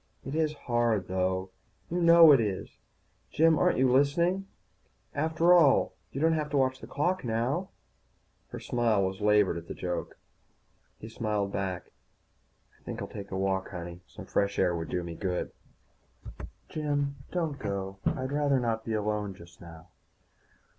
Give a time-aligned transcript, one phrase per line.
[0.25, 1.51] "It is hard, though,
[1.91, 2.79] you know it is
[3.29, 4.47] Jim, aren't you listening?
[5.13, 7.69] After all, you don't have to watch the clock now."
[8.47, 10.17] Her smile was as labored as the joke.
[10.97, 11.91] He smiled back.
[12.79, 14.01] "I think I'll take a walk, honey.
[14.07, 15.51] Some fresh air would do me good."
[16.67, 17.99] "Jim, don't go.
[18.03, 19.89] I'd rather not be alone just now."